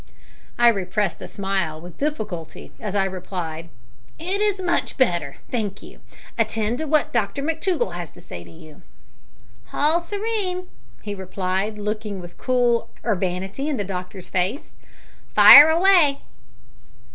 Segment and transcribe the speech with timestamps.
[0.57, 3.69] I repressed a smile with difficulty as I replied
[4.17, 5.99] "It is much better, thank you.
[6.39, 8.81] Attend to what Dr McTougall has to say to you."
[9.65, 10.65] "Hall serene,"
[11.03, 14.71] he replied, looking with cool urbanity in the doctor's face,
[15.35, 16.21] "fire away!"